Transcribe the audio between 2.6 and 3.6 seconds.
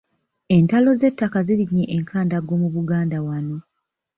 mu Buganda wano.